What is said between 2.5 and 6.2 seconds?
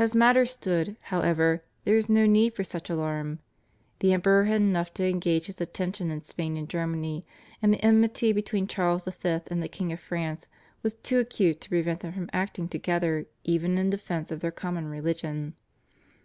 for such alarm. The Emperor had enough to engage his attention